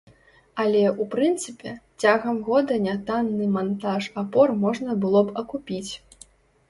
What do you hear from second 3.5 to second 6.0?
мантаж апор можна было б акупіць.